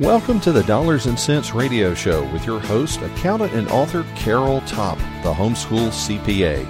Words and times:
Welcome 0.00 0.40
to 0.40 0.50
the 0.50 0.64
Dollars 0.64 1.06
and 1.06 1.16
Cents 1.16 1.54
Radio 1.54 1.94
Show 1.94 2.24
with 2.32 2.44
your 2.44 2.58
host, 2.58 3.00
accountant 3.00 3.52
and 3.52 3.68
author 3.68 4.04
Carol 4.16 4.60
Topp, 4.62 4.98
the 5.22 5.32
homeschool 5.32 5.90
CPA. 5.90 6.66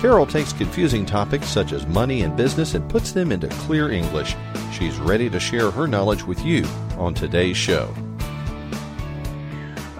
Carol 0.00 0.24
takes 0.24 0.52
confusing 0.52 1.04
topics 1.04 1.48
such 1.48 1.72
as 1.72 1.84
money 1.88 2.22
and 2.22 2.36
business 2.36 2.74
and 2.74 2.88
puts 2.88 3.10
them 3.10 3.32
into 3.32 3.48
clear 3.48 3.90
English. 3.90 4.36
She's 4.72 4.98
ready 4.98 5.28
to 5.30 5.40
share 5.40 5.72
her 5.72 5.88
knowledge 5.88 6.22
with 6.22 6.44
you 6.44 6.64
on 6.96 7.12
today's 7.12 7.56
show. 7.56 7.92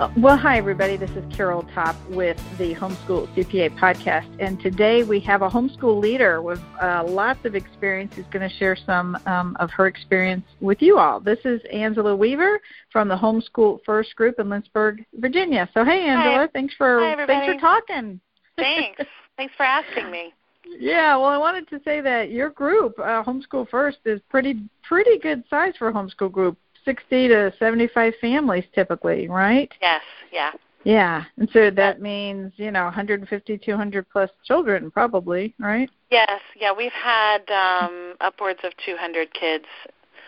Uh, 0.00 0.10
well, 0.16 0.38
hi, 0.38 0.56
everybody. 0.56 0.96
This 0.96 1.10
is 1.10 1.22
Carol 1.36 1.62
Topp 1.74 1.94
with 2.08 2.38
the 2.56 2.74
Homeschool 2.74 3.28
CPA 3.34 3.78
podcast. 3.78 4.34
And 4.40 4.58
today 4.58 5.02
we 5.02 5.20
have 5.20 5.42
a 5.42 5.50
homeschool 5.50 6.00
leader 6.00 6.40
with 6.40 6.58
uh, 6.80 7.04
lots 7.06 7.44
of 7.44 7.54
experience 7.54 8.14
who's 8.14 8.24
going 8.30 8.48
to 8.48 8.56
share 8.56 8.74
some 8.74 9.18
um, 9.26 9.58
of 9.60 9.68
her 9.72 9.86
experience 9.86 10.46
with 10.62 10.80
you 10.80 10.96
all. 10.96 11.20
This 11.20 11.40
is 11.44 11.60
Angela 11.70 12.16
Weaver 12.16 12.62
from 12.90 13.08
the 13.08 13.14
Homeschool 13.14 13.80
First 13.84 14.16
Group 14.16 14.38
in 14.38 14.48
Lynchburg, 14.48 15.04
Virginia. 15.18 15.68
So, 15.74 15.84
hey, 15.84 16.06
Angela, 16.06 16.46
hi. 16.46 16.48
thanks 16.54 16.72
for 16.78 17.00
hi, 17.00 17.26
thanks 17.26 17.52
for 17.52 17.60
talking. 17.60 18.20
Thanks. 18.56 19.02
thanks 19.36 19.52
for 19.54 19.64
asking 19.64 20.10
me. 20.10 20.32
Yeah, 20.78 21.14
well, 21.16 21.26
I 21.26 21.36
wanted 21.36 21.68
to 21.68 21.80
say 21.84 22.00
that 22.00 22.30
your 22.30 22.48
group, 22.48 22.98
uh, 22.98 23.22
Homeschool 23.22 23.68
First, 23.68 23.98
is 24.06 24.22
pretty 24.30 24.62
pretty 24.82 25.18
good 25.18 25.44
size 25.50 25.74
for 25.78 25.88
a 25.88 25.92
homeschool 25.92 26.32
group 26.32 26.56
60 26.84 27.28
to 27.28 27.52
75 27.58 28.14
families 28.20 28.64
typically, 28.74 29.28
right? 29.28 29.72
Yes, 29.80 30.02
yeah. 30.32 30.52
Yeah, 30.84 31.24
and 31.36 31.48
so 31.52 31.70
that 31.70 32.00
means, 32.00 32.52
you 32.56 32.70
know, 32.70 32.84
150, 32.84 33.58
200 33.58 34.06
plus 34.08 34.30
children 34.44 34.90
probably, 34.90 35.54
right? 35.58 35.90
Yes, 36.10 36.40
yeah, 36.56 36.72
we've 36.76 36.92
had 36.92 37.48
um 37.50 38.14
upwards 38.20 38.60
of 38.64 38.72
200 38.84 39.32
kids. 39.34 39.66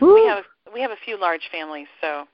Ooh. 0.02 0.14
We 0.14 0.26
have 0.26 0.44
we 0.74 0.80
have 0.80 0.90
a 0.90 0.96
few 1.04 1.18
large 1.18 1.48
families, 1.50 1.88
so 2.00 2.24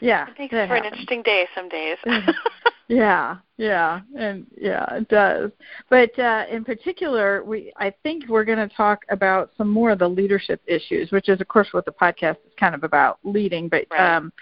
yeah, 0.00 0.26
it 0.28 0.38
makes 0.38 0.52
for 0.52 0.74
an 0.74 0.84
interesting 0.84 1.22
day 1.22 1.46
some 1.54 1.68
days. 1.68 1.96
yeah, 2.88 3.36
yeah, 3.58 4.00
and 4.16 4.46
yeah, 4.56 4.84
it 4.94 5.08
does. 5.08 5.50
But 5.88 6.16
uh, 6.18 6.44
in 6.50 6.64
particular, 6.64 7.42
we 7.44 7.72
I 7.76 7.92
think 8.02 8.28
we're 8.28 8.44
going 8.44 8.58
to 8.68 8.74
talk 8.74 9.04
about 9.10 9.50
some 9.56 9.70
more 9.70 9.90
of 9.90 9.98
the 9.98 10.08
leadership 10.08 10.60
issues, 10.66 11.10
which 11.10 11.28
is 11.28 11.40
of 11.40 11.48
course 11.48 11.68
what 11.72 11.84
the 11.84 11.92
podcast 11.92 12.36
is 12.46 12.52
kind 12.58 12.74
of 12.74 12.84
about, 12.84 13.18
leading. 13.24 13.68
But 13.68 13.86
Right. 13.90 14.16
um, 14.16 14.32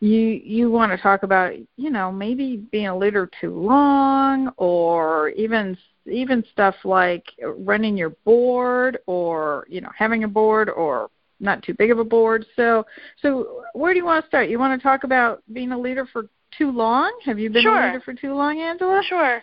you 0.00 0.18
you 0.44 0.70
want 0.70 0.90
to 0.92 0.98
talk 0.98 1.22
about 1.22 1.54
you 1.76 1.90
know 1.90 2.10
maybe 2.10 2.56
being 2.70 2.88
a 2.88 2.96
leader 2.96 3.30
too 3.40 3.54
long, 3.54 4.48
or 4.56 5.28
even 5.30 5.76
even 6.06 6.44
stuff 6.52 6.74
like 6.84 7.24
running 7.42 7.96
your 7.96 8.10
board, 8.24 8.98
or 9.06 9.66
you 9.68 9.80
know 9.80 9.90
having 9.96 10.24
a 10.24 10.28
board, 10.28 10.68
or 10.68 11.10
not 11.40 11.62
too 11.62 11.74
big 11.74 11.90
of 11.90 11.98
a 11.98 12.04
board. 12.04 12.44
So 12.56 12.84
so 13.22 13.62
where 13.72 13.92
do 13.92 13.98
you 13.98 14.04
want 14.04 14.24
to 14.24 14.28
start? 14.28 14.48
You 14.48 14.58
want 14.58 14.78
to 14.78 14.82
talk 14.82 15.04
about 15.04 15.42
being 15.52 15.72
a 15.72 15.78
leader 15.78 16.06
for 16.12 16.26
too 16.58 16.70
long? 16.70 17.12
Have 17.24 17.38
you 17.38 17.50
been 17.50 17.62
Sure. 17.62 17.82
a 17.82 17.86
leader 17.86 18.00
for 18.00 18.14
too 18.14 18.34
long, 18.34 18.60
Angela? 18.60 19.02
Sure. 19.02 19.42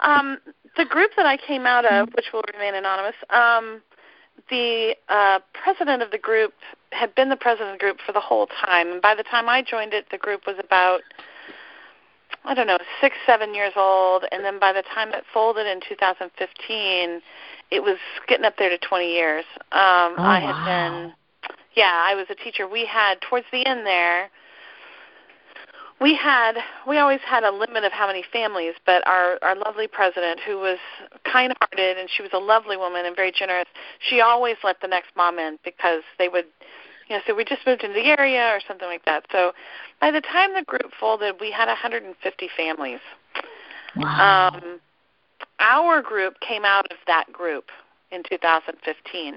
Um, 0.00 0.38
the 0.76 0.84
group 0.84 1.10
that 1.16 1.26
I 1.26 1.36
came 1.36 1.66
out 1.66 1.84
of, 1.84 2.08
which 2.14 2.32
will 2.32 2.42
remain 2.52 2.74
anonymous, 2.74 3.14
um, 3.30 3.82
the 4.50 4.96
uh, 5.08 5.38
president 5.52 6.02
of 6.02 6.10
the 6.10 6.18
group 6.18 6.54
had 6.90 7.14
been 7.14 7.28
the 7.28 7.36
president 7.36 7.70
of 7.70 7.78
the 7.78 7.84
group 7.84 7.98
for 8.04 8.12
the 8.12 8.20
whole 8.20 8.46
time. 8.46 8.90
And 8.92 9.02
by 9.02 9.14
the 9.14 9.22
time 9.22 9.48
I 9.48 9.62
joined 9.62 9.94
it, 9.94 10.06
the 10.10 10.18
group 10.18 10.46
was 10.46 10.56
about, 10.58 11.00
I 12.44 12.54
don't 12.54 12.66
know, 12.66 12.78
six, 13.00 13.16
seven 13.26 13.54
years 13.54 13.72
old. 13.76 14.24
And 14.32 14.44
then 14.44 14.58
by 14.58 14.72
the 14.72 14.82
time 14.82 15.10
it 15.10 15.24
folded 15.32 15.66
in 15.66 15.80
2015, 15.88 17.20
it 17.70 17.82
was 17.82 17.98
getting 18.26 18.44
up 18.44 18.56
there 18.58 18.68
to 18.68 18.78
20 18.78 19.12
years. 19.12 19.44
Um, 19.72 20.16
Oh, 20.18 20.24
I 20.24 20.40
had 20.40 20.56
wow. 20.56 20.64
been, 20.64 21.12
yeah, 21.74 22.02
I 22.04 22.14
was 22.14 22.26
a 22.28 22.34
teacher. 22.34 22.66
We 22.68 22.84
had, 22.84 23.20
towards 23.20 23.46
the 23.52 23.64
end 23.64 23.86
there, 23.86 24.30
we 26.02 26.14
had 26.16 26.54
we 26.86 26.98
always 26.98 27.20
had 27.24 27.44
a 27.44 27.50
limit 27.50 27.84
of 27.84 27.92
how 27.92 28.06
many 28.06 28.24
families 28.32 28.74
but 28.84 29.06
our 29.06 29.38
our 29.42 29.54
lovely 29.54 29.86
president 29.86 30.40
who 30.44 30.58
was 30.58 30.78
kind 31.24 31.52
hearted 31.60 31.96
and 31.96 32.08
she 32.10 32.22
was 32.22 32.32
a 32.34 32.38
lovely 32.38 32.76
woman 32.76 33.06
and 33.06 33.14
very 33.14 33.32
generous 33.32 33.66
she 34.10 34.20
always 34.20 34.56
let 34.64 34.80
the 34.80 34.88
next 34.88 35.10
mom 35.16 35.38
in 35.38 35.58
because 35.64 36.02
they 36.18 36.28
would 36.28 36.46
you 37.08 37.16
know 37.16 37.22
so 37.26 37.34
we 37.34 37.44
just 37.44 37.66
moved 37.66 37.82
into 37.82 37.94
the 37.94 38.06
area 38.06 38.48
or 38.48 38.60
something 38.66 38.88
like 38.88 39.04
that. 39.04 39.24
So 39.30 39.52
by 40.00 40.10
the 40.10 40.20
time 40.20 40.54
the 40.54 40.64
group 40.64 40.92
folded 40.98 41.36
we 41.40 41.50
had 41.52 41.68
150 41.68 42.48
families. 42.56 43.00
Wow. 43.96 44.50
um 44.54 44.80
our 45.60 46.02
group 46.02 46.40
came 46.40 46.64
out 46.64 46.90
of 46.90 46.96
that 47.06 47.32
group 47.32 47.66
in 48.10 48.22
2015 48.28 49.34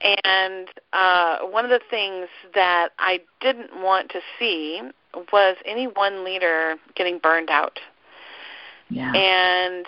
and 0.00 0.68
uh, 0.92 1.38
one 1.40 1.64
of 1.64 1.70
the 1.70 1.80
things 1.90 2.28
that 2.54 2.90
I 2.98 3.20
didn't 3.40 3.82
want 3.82 4.10
to 4.10 4.20
see 4.38 4.80
was 5.32 5.56
any 5.66 5.86
one 5.86 6.24
leader 6.24 6.76
getting 6.94 7.18
burned 7.18 7.50
out. 7.50 7.78
yeah. 8.88 9.12
And 9.12 9.86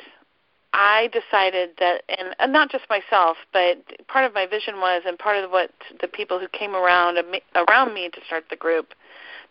I 0.74 1.08
decided 1.12 1.70
that, 1.78 2.02
and, 2.08 2.34
and 2.38 2.52
not 2.52 2.70
just 2.70 2.84
myself, 2.88 3.36
but 3.52 3.78
part 4.08 4.24
of 4.24 4.34
my 4.34 4.46
vision 4.46 4.76
was, 4.76 5.02
and 5.06 5.18
part 5.18 5.42
of 5.42 5.50
what 5.50 5.70
the 6.00 6.08
people 6.08 6.38
who 6.38 6.48
came 6.48 6.74
around 6.74 7.18
around 7.54 7.94
me 7.94 8.08
to 8.08 8.20
start 8.26 8.44
the 8.48 8.56
group 8.56 8.94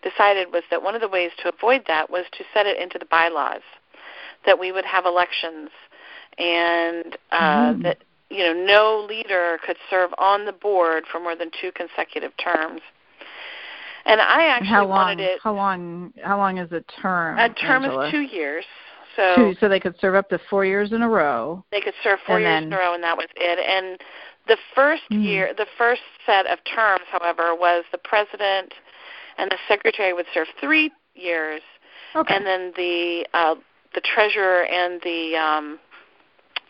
decided 0.03 0.51
was 0.51 0.63
that 0.71 0.81
one 0.81 0.95
of 0.95 1.01
the 1.01 1.07
ways 1.07 1.31
to 1.43 1.49
avoid 1.53 1.83
that 1.87 2.09
was 2.09 2.25
to 2.31 2.43
set 2.53 2.65
it 2.65 2.79
into 2.79 2.97
the 2.97 3.05
bylaws 3.05 3.61
that 4.45 4.59
we 4.59 4.71
would 4.71 4.85
have 4.85 5.05
elections 5.05 5.69
and 6.39 7.17
uh, 7.31 7.73
Mm. 7.73 7.83
that 7.83 7.97
you 8.31 8.43
know 8.45 8.53
no 8.53 9.05
leader 9.07 9.59
could 9.65 9.77
serve 9.89 10.11
on 10.17 10.45
the 10.45 10.53
board 10.53 11.03
for 11.11 11.19
more 11.19 11.35
than 11.35 11.51
two 11.59 11.71
consecutive 11.73 12.31
terms. 12.37 12.81
And 14.05 14.19
I 14.19 14.45
actually 14.45 14.67
how 14.69 14.81
long? 14.81 14.89
wanted 14.89 15.19
it. 15.23 15.39
How 15.43 15.53
long? 15.53 16.13
How 16.23 16.37
long 16.37 16.57
is 16.57 16.71
a 16.71 16.81
term? 17.01 17.37
A 17.37 17.49
term 17.53 17.83
Angela? 17.83 18.07
is 18.07 18.11
two 18.11 18.21
years, 18.21 18.65
so 19.15 19.35
Two, 19.35 19.55
so 19.59 19.69
they 19.69 19.79
could 19.79 19.95
serve 19.99 20.15
up 20.15 20.29
to 20.29 20.39
four 20.49 20.65
years 20.65 20.91
in 20.91 21.01
a 21.03 21.09
row. 21.09 21.63
they 21.71 21.81
could 21.81 21.93
serve 22.03 22.19
four 22.25 22.39
years 22.39 22.49
then- 22.49 22.63
in 22.63 22.73
a 22.73 22.77
row, 22.77 22.93
and 22.93 23.03
that 23.03 23.15
was 23.17 23.27
it. 23.35 23.59
And 23.59 23.99
the 24.47 24.57
first 24.73 25.03
Mm. 25.11 25.23
year, 25.23 25.53
the 25.53 25.67
first 25.77 26.01
set 26.25 26.47
of 26.47 26.63
terms, 26.63 27.03
however, 27.11 27.53
was 27.53 27.83
the 27.91 27.99
president 27.99 28.73
and 29.37 29.51
the 29.51 29.57
secretary 29.67 30.13
would 30.13 30.25
serve 30.33 30.47
three 30.59 30.91
years, 31.13 31.61
Okay. 32.15 32.35
and 32.35 32.45
then 32.45 32.71
the 32.75 33.27
uh, 33.33 33.55
the 33.93 34.01
treasurer 34.01 34.63
and 34.63 34.99
the 35.01 35.35
um, 35.37 35.79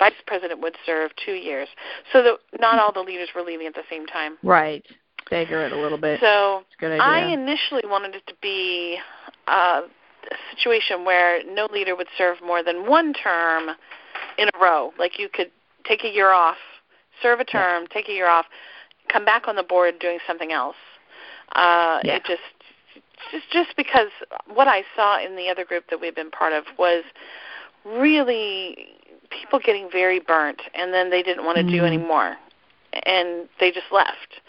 vice 0.01 0.13
president 0.25 0.59
would 0.61 0.75
serve 0.83 1.11
two 1.23 1.33
years. 1.33 1.67
So 2.11 2.23
that 2.23 2.37
not 2.59 2.79
all 2.79 2.91
the 2.91 3.01
leaders 3.01 3.29
were 3.35 3.43
leaving 3.43 3.67
at 3.67 3.75
the 3.75 3.83
same 3.89 4.07
time. 4.07 4.37
right. 4.43 4.83
Stagger 5.27 5.63
it 5.65 5.71
a 5.71 5.79
little 5.79 5.99
bit. 5.99 6.19
So. 6.19 6.63
I 6.81 7.31
initially 7.31 7.83
wanted 7.85 8.15
it 8.15 8.23
to 8.27 8.33
be 8.41 8.97
uh, 9.47 9.81
a 10.29 10.35
situation 10.55 11.05
where 11.05 11.41
no 11.45 11.69
leader 11.71 11.95
would 11.95 12.07
serve 12.17 12.37
more 12.43 12.63
than 12.63 12.89
one 12.89 13.13
term 13.13 13.69
in 14.37 14.49
a 14.53 14.59
row. 14.59 14.91
Like 14.97 15.19
you 15.19 15.29
could 15.31 15.51
take 15.85 16.03
a 16.03 16.09
year 16.09 16.31
off, 16.31 16.57
serve 17.21 17.39
a 17.39 17.45
term, 17.45 17.85
take 17.93 18.09
a 18.09 18.11
year 18.11 18.27
off, 18.27 18.45
come 19.13 19.23
back 19.23 19.47
on 19.47 19.55
the 19.55 19.63
board 19.63 19.99
doing 19.99 20.17
something 20.25 20.51
else. 20.51 20.75
Uh, 21.55 21.99
Yeah. 22.03 22.15
It 22.15 22.23
just 22.25 22.41
just 23.31 23.49
just 23.51 23.77
because 23.77 24.09
what 24.51 24.67
I 24.67 24.83
saw 24.95 25.23
in 25.23 25.35
the 25.35 25.49
other 25.49 25.63
group 25.63 25.85
that 25.91 26.01
we've 26.01 26.15
been 26.15 26.31
part 26.31 26.51
of 26.51 26.63
was 26.77 27.03
really 27.85 28.87
people 29.31 29.59
getting 29.59 29.89
very 29.91 30.19
burnt, 30.19 30.61
and 30.75 30.93
then 30.93 31.09
they 31.09 31.23
didn't 31.23 31.45
want 31.45 31.57
to 31.57 31.63
do 31.63 31.81
Mm. 31.81 31.87
anymore, 31.87 32.37
and 33.05 33.47
they 33.59 33.71
just 33.71 33.91
left 33.91 34.41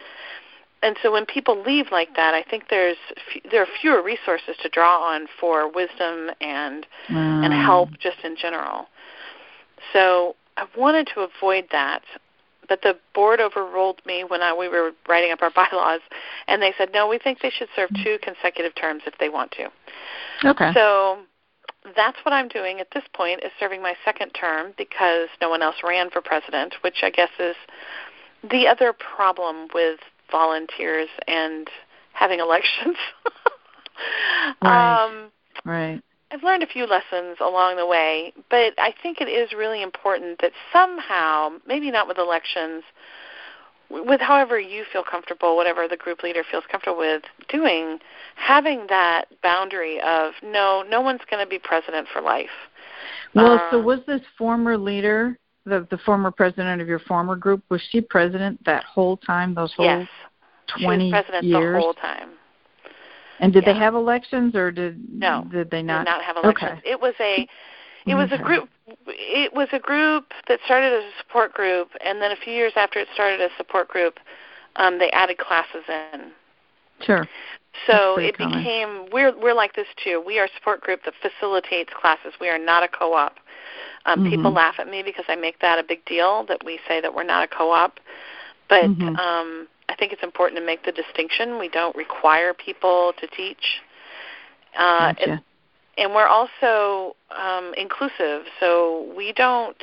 and 0.82 0.96
so 1.02 1.12
when 1.12 1.24
people 1.24 1.62
leave 1.62 1.86
like 1.92 2.14
that, 2.16 2.34
I 2.34 2.42
think 2.42 2.64
there's 2.68 2.96
f- 3.16 3.42
there 3.50 3.62
are 3.62 3.68
fewer 3.80 4.02
resources 4.02 4.56
to 4.62 4.68
draw 4.68 4.98
on 5.00 5.28
for 5.38 5.68
wisdom 5.68 6.30
and 6.40 6.86
and 7.08 7.52
Mm. 7.52 7.64
help 7.64 7.90
just 7.98 8.18
in 8.24 8.36
general. 8.36 8.88
So 9.92 10.36
I 10.56 10.66
wanted 10.76 11.06
to 11.14 11.20
avoid 11.20 11.68
that, 11.70 12.02
but 12.68 12.82
the 12.82 12.98
board 13.14 13.40
overruled 13.40 14.04
me 14.04 14.24
when 14.24 14.42
I, 14.42 14.52
we 14.52 14.68
were 14.68 14.92
writing 15.08 15.32
up 15.32 15.42
our 15.42 15.50
bylaws, 15.54 16.00
and 16.48 16.60
they 16.60 16.72
said 16.76 16.92
no, 16.92 17.06
we 17.06 17.18
think 17.18 17.40
they 17.40 17.50
should 17.50 17.68
serve 17.76 17.90
two 18.02 18.18
consecutive 18.20 18.74
terms 18.74 19.02
if 19.06 19.16
they 19.18 19.28
want 19.28 19.52
to. 19.52 19.70
Okay. 20.44 20.72
So 20.74 21.20
that's 21.96 22.18
what 22.24 22.32
I'm 22.32 22.48
doing 22.48 22.80
at 22.80 22.88
this 22.94 23.04
point 23.12 23.42
is 23.42 23.50
serving 23.58 23.82
my 23.82 23.94
second 24.04 24.30
term 24.30 24.72
because 24.76 25.28
no 25.40 25.50
one 25.50 25.62
else 25.62 25.76
ran 25.82 26.10
for 26.10 26.20
president, 26.20 26.74
which 26.82 27.02
I 27.02 27.10
guess 27.10 27.30
is 27.38 27.56
the 28.48 28.66
other 28.68 28.92
problem 28.92 29.68
with 29.74 30.00
volunteers 30.30 31.08
and 31.26 31.68
having 32.12 32.40
elections. 32.40 32.96
Right. 34.62 35.04
um, 35.04 35.30
right. 35.64 36.02
I've 36.32 36.42
learned 36.42 36.62
a 36.62 36.66
few 36.66 36.86
lessons 36.86 37.36
along 37.40 37.76
the 37.76 37.86
way, 37.86 38.32
but 38.50 38.72
I 38.78 38.94
think 39.02 39.20
it 39.20 39.28
is 39.28 39.52
really 39.52 39.82
important 39.82 40.40
that 40.40 40.52
somehow, 40.72 41.50
maybe 41.66 41.90
not 41.90 42.08
with 42.08 42.18
elections, 42.18 42.84
with 43.92 44.20
however 44.20 44.58
you 44.58 44.84
feel 44.92 45.04
comfortable, 45.08 45.54
whatever 45.54 45.86
the 45.86 45.96
group 45.96 46.22
leader 46.22 46.42
feels 46.50 46.64
comfortable 46.70 46.98
with 46.98 47.22
doing, 47.48 47.98
having 48.36 48.86
that 48.88 49.26
boundary 49.42 50.00
of 50.00 50.32
no, 50.42 50.82
no 50.88 51.00
one's 51.00 51.20
going 51.30 51.44
to 51.44 51.48
be 51.48 51.58
president 51.58 52.08
for 52.12 52.22
life. 52.22 52.48
Well, 53.34 53.60
so 53.70 53.78
Um, 53.78 53.84
was 53.84 54.00
this 54.06 54.22
former 54.38 54.76
leader, 54.78 55.38
the 55.64 55.86
the 55.90 55.98
former 55.98 56.30
president 56.30 56.80
of 56.80 56.88
your 56.88 57.00
former 57.00 57.36
group, 57.36 57.62
was 57.68 57.82
she 57.90 58.00
president 58.00 58.64
that 58.64 58.84
whole 58.84 59.16
time, 59.18 59.54
those 59.54 59.72
whole 59.74 59.86
yes, 59.86 60.08
twenty 60.78 61.08
she 61.08 61.12
was 61.12 61.24
president 61.24 61.44
years? 61.44 61.74
the 61.76 61.80
whole 61.80 61.94
time. 61.94 62.30
And 63.40 63.52
did 63.52 63.64
yeah. 63.66 63.72
they 63.72 63.78
have 63.78 63.94
elections 63.94 64.54
or 64.54 64.70
did 64.70 65.00
no? 65.12 65.46
Did 65.50 65.70
they 65.70 65.82
not? 65.82 66.04
Did 66.04 66.10
not 66.10 66.22
have 66.22 66.36
elections. 66.36 66.78
Okay. 66.78 66.90
It 66.90 67.00
was 67.00 67.14
a 67.20 67.46
it 68.06 68.14
was 68.14 68.30
a 68.32 68.38
group 68.38 68.68
it 69.06 69.52
was 69.54 69.68
a 69.72 69.78
group 69.78 70.32
that 70.48 70.58
started 70.64 70.92
as 70.92 71.04
a 71.04 71.18
support 71.18 71.52
group 71.54 71.88
and 72.04 72.20
then 72.20 72.32
a 72.32 72.36
few 72.36 72.52
years 72.52 72.72
after 72.76 72.98
it 72.98 73.08
started 73.14 73.40
as 73.40 73.50
a 73.52 73.56
support 73.56 73.88
group, 73.88 74.18
um, 74.76 74.98
they 74.98 75.10
added 75.10 75.38
classes 75.38 75.84
in. 75.88 76.32
Sure. 77.00 77.26
So 77.86 78.18
it 78.18 78.36
common. 78.36 78.58
became 78.58 79.08
we're 79.12 79.36
we're 79.40 79.54
like 79.54 79.74
this 79.74 79.86
too. 80.02 80.22
We 80.24 80.38
are 80.38 80.44
a 80.44 80.48
support 80.58 80.80
group 80.82 81.00
that 81.04 81.14
facilitates 81.20 81.90
classes. 81.98 82.32
We 82.40 82.48
are 82.48 82.58
not 82.58 82.82
a 82.82 82.88
co-op. 82.88 83.38
Um, 84.04 84.24
People 84.24 84.50
Mhm. 84.50 84.56
laugh 84.56 84.74
at 84.78 84.88
me 84.88 85.02
because 85.02 85.24
I 85.28 85.36
make 85.36 85.58
that 85.60 85.78
a 85.78 85.82
big 85.82 86.04
deal 86.04 86.44
that 86.48 86.64
we 86.64 86.80
say 86.88 87.00
that 87.00 87.14
we're 87.14 87.22
not 87.22 87.44
a 87.44 87.48
co-op, 87.48 87.98
but 88.68 88.90
Mhm. 88.90 89.18
um, 89.18 89.68
I 89.88 89.94
think 89.94 90.12
it's 90.12 90.22
important 90.22 90.58
to 90.58 90.64
make 90.64 90.82
the 90.84 90.92
distinction. 90.92 91.58
We 91.58 91.68
don't 91.68 91.94
require 91.96 92.52
people 92.54 93.12
to 93.14 93.26
teach. 93.28 93.80
Uh, 94.76 95.12
Gotcha. 95.12 95.30
and, 95.30 95.42
and 95.98 96.14
we're 96.14 96.26
also 96.26 97.16
um, 97.36 97.74
inclusive, 97.76 98.46
so 98.60 99.12
we 99.16 99.32
don't 99.32 99.76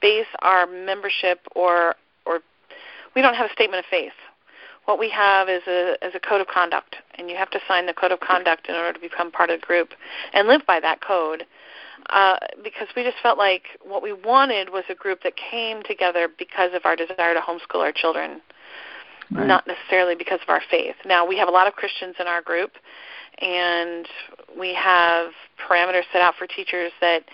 base 0.00 0.26
our 0.40 0.66
membership 0.66 1.40
or 1.54 1.96
or 2.24 2.40
we 3.14 3.22
don't 3.22 3.34
have 3.34 3.50
a 3.50 3.52
statement 3.52 3.84
of 3.84 3.88
faith. 3.90 4.12
What 4.84 4.98
we 4.98 5.10
have 5.10 5.48
is 5.48 5.62
a 5.66 5.96
is 6.02 6.14
a 6.14 6.20
code 6.20 6.40
of 6.40 6.46
conduct, 6.46 6.96
and 7.16 7.28
you 7.28 7.36
have 7.36 7.50
to 7.50 7.60
sign 7.68 7.86
the 7.86 7.94
code 7.94 8.12
of 8.12 8.20
conduct 8.20 8.68
in 8.68 8.74
order 8.74 8.94
to 8.94 9.00
become 9.00 9.30
part 9.30 9.50
of 9.50 9.60
the 9.60 9.66
group 9.66 9.90
and 10.32 10.48
live 10.48 10.62
by 10.66 10.80
that 10.80 11.00
code. 11.00 11.44
Uh, 12.10 12.36
because 12.64 12.86
we 12.96 13.02
just 13.02 13.18
felt 13.22 13.36
like 13.36 13.64
what 13.82 14.02
we 14.02 14.12
wanted 14.12 14.70
was 14.70 14.84
a 14.88 14.94
group 14.94 15.22
that 15.24 15.34
came 15.36 15.82
together 15.82 16.28
because 16.38 16.70
of 16.72 16.80
our 16.86 16.96
desire 16.96 17.34
to 17.34 17.40
homeschool 17.40 17.80
our 17.80 17.92
children, 17.92 18.40
Right. 19.30 19.46
not 19.46 19.66
necessarily 19.66 20.14
because 20.14 20.40
of 20.40 20.48
our 20.48 20.62
faith. 20.70 20.96
Now 21.04 21.26
we 21.26 21.36
have 21.36 21.48
a 21.48 21.50
lot 21.50 21.66
of 21.66 21.74
Christians 21.74 22.16
in 22.18 22.26
our 22.26 22.40
group, 22.40 22.72
and 23.40 24.06
we 24.58 24.74
have 24.74 25.30
parameters 25.68 26.02
set 26.12 26.20
out 26.22 26.34
for 26.38 26.46
teachers 26.46 26.92
that 27.00 27.24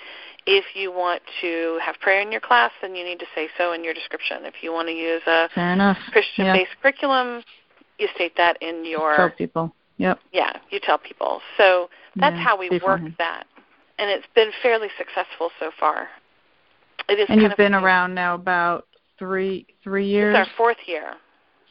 if 0.46 0.64
you 0.74 0.92
want 0.92 1.22
to 1.40 1.78
have 1.82 1.94
prayer 2.00 2.20
in 2.20 2.30
your 2.30 2.40
class, 2.40 2.70
then 2.82 2.94
you 2.94 3.04
need 3.04 3.18
to 3.18 3.26
say 3.34 3.48
so 3.56 3.72
in 3.72 3.82
your 3.82 3.94
description. 3.94 4.44
If 4.44 4.54
you 4.62 4.72
want 4.72 4.88
to 4.88 4.94
use 4.94 5.22
a. 5.26 5.48
Christian-based 6.12 6.70
curriculum, 6.82 7.42
you 7.98 8.08
state 8.14 8.36
that 8.36 8.58
in 8.60 8.84
your 8.84 9.16
Tell 9.16 9.30
people. 9.30 9.74
Yep. 9.96 10.18
yeah, 10.32 10.52
you 10.70 10.80
tell 10.82 10.98
people. 10.98 11.40
So 11.56 11.88
that's 12.16 12.34
Yeah, 12.36 12.42
how 12.42 12.58
we 12.58 12.68
work 12.84 13.00
that, 13.18 13.44
and 13.98 14.10
it's 14.10 14.26
been 14.34 14.50
fairly 14.62 14.88
successful 14.98 15.50
so 15.60 15.70
far. 15.78 16.08
It 17.08 17.18
is 17.18 17.26
And 17.28 17.40
you've 17.40 17.56
been 17.56 17.74
around 17.74 18.14
now 18.14 18.34
about 18.34 18.86
three 19.18 19.66
three 19.82 20.06
years. 20.06 20.36
It's 20.36 20.48
our 20.48 20.56
fourth 20.56 20.78
year. 20.86 21.14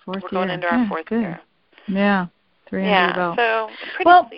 4th 0.08 0.22
We're 0.24 0.30
going 0.30 0.48
year. 0.50 0.56
into 0.56 0.68
our 0.68 0.78
Yeah, 0.80 0.90
fourth 0.90 1.06
good. 1.06 1.22
year. 1.22 1.42
Yeah. 1.88 2.28
Three 2.74 2.82
under 2.82 2.90
your 2.90 3.08
Yeah, 3.10 3.16
belt. 3.16 3.36
so 3.38 3.70
pretty 3.96 4.06
Well, 4.06 4.30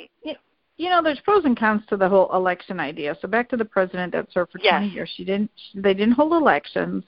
you 0.77 0.89
know, 0.89 1.01
there's 1.01 1.21
pros 1.21 1.45
and 1.45 1.57
cons 1.57 1.83
to 1.87 1.95
the 1.95 2.09
whole 2.09 2.29
election 2.35 2.81
idea. 2.81 3.15
So 3.21 3.29
back 3.29 3.47
to 3.49 3.55
the 3.55 3.63
president 3.63 4.11
that 4.11 4.29
served 4.33 4.51
for 4.51 4.59
Yes. 4.61 4.79
20 4.81 4.87
years. 4.89 5.09
She 5.15 5.23
didn't. 5.23 5.49
They 5.73 5.93
didn't 5.93 6.15
hold 6.15 6.33
elections, 6.33 7.05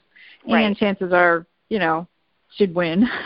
Right. 0.48 0.62
and 0.62 0.74
chances 0.74 1.12
are, 1.12 1.44
you 1.68 1.78
know, 1.78 2.08
she'd 2.56 2.74
win. 2.74 3.06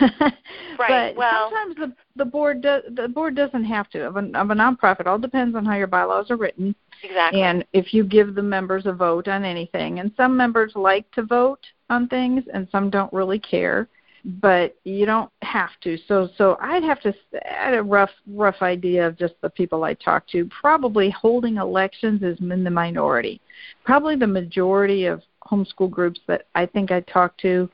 Right, 0.79 1.13
But 1.13 1.15
well- 1.15 1.49
sometimes 1.51 1.75
the 1.77 1.93
the 2.17 2.25
board 2.25 2.61
does 2.61 2.83
the 2.89 3.07
board 3.07 3.35
doesn't 3.35 3.63
have 3.63 3.89
to. 3.91 4.05
Of 4.05 4.17
a, 4.17 4.19
of 4.37 4.49
a 4.49 4.55
nonprofit, 4.55 5.01
it 5.01 5.07
all 5.07 5.17
depends 5.19 5.55
on 5.55 5.63
how 5.65 5.75
your 5.75 5.87
bylaws 5.87 6.29
are 6.29 6.35
written 6.35 6.75
Exactly. 7.03 7.41
and 7.41 7.63
if 7.73 7.93
you 7.93 8.03
give 8.03 8.35
the 8.35 8.41
members 8.43 8.85
a 8.85 8.91
vote 8.91 9.27
on 9.29 9.45
anything. 9.45 9.99
And 9.99 10.11
some 10.17 10.35
members 10.35 10.73
like 10.75 11.09
to 11.11 11.21
vote 11.23 11.65
on 11.89 12.07
things, 12.09 12.43
and 12.53 12.67
some 12.71 12.89
don't 12.89 13.13
really 13.13 13.39
care. 13.39 13.87
But 14.25 14.77
you 14.85 15.05
don't 15.05 15.29
have 15.41 15.71
to. 15.81 15.97
So, 16.07 16.29
so 16.37 16.57
I'd 16.61 16.83
have 16.83 17.01
to. 17.01 17.13
I 17.33 17.65
had 17.65 17.73
a 17.73 17.83
rough, 17.83 18.11
rough 18.27 18.61
idea 18.61 19.05
of 19.05 19.17
just 19.17 19.33
the 19.41 19.49
people 19.49 19.83
I 19.83 19.95
talk 19.95 20.25
to. 20.29 20.49
Probably 20.61 21.09
holding 21.09 21.57
elections 21.57 22.23
is 22.23 22.39
in 22.39 22.63
the 22.63 22.69
minority. 22.69 23.41
Probably 23.83 24.15
the 24.15 24.27
majority 24.27 25.05
of 25.05 25.21
homeschool 25.45 25.91
groups 25.91 26.21
that 26.27 26.47
I 26.55 26.65
think 26.65 26.91
I 26.91 27.01
talk 27.01 27.37
to, 27.39 27.69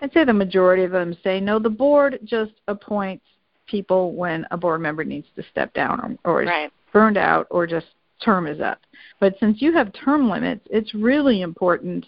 I'd 0.00 0.12
say 0.12 0.24
the 0.24 0.32
majority 0.32 0.84
of 0.84 0.90
them 0.90 1.16
say 1.22 1.40
no. 1.40 1.58
The 1.58 1.68
board 1.68 2.18
just 2.24 2.52
appoints 2.68 3.24
people 3.66 4.14
when 4.14 4.46
a 4.50 4.56
board 4.56 4.80
member 4.80 5.04
needs 5.04 5.26
to 5.36 5.42
step 5.50 5.72
down 5.74 6.18
or, 6.24 6.32
or 6.32 6.42
is 6.42 6.70
burned 6.92 7.18
out 7.18 7.46
or 7.50 7.66
just 7.66 7.86
term 8.24 8.46
is 8.46 8.60
up. 8.60 8.80
But 9.20 9.36
since 9.38 9.62
you 9.62 9.72
have 9.72 9.92
term 9.92 10.28
limits, 10.28 10.66
it's 10.70 10.94
really 10.94 11.42
important 11.42 12.06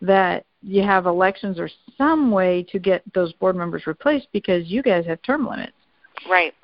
that 0.00 0.44
you 0.62 0.82
have 0.82 1.06
elections 1.06 1.58
or 1.58 1.68
some 1.96 2.30
way 2.30 2.64
to 2.64 2.78
get 2.78 3.02
those 3.14 3.32
board 3.34 3.56
members 3.56 3.86
replaced 3.86 4.28
because 4.32 4.66
you 4.68 4.82
guys 4.82 5.06
have 5.06 5.20
term 5.22 5.48
limits. 5.48 5.72
Right. 6.28 6.54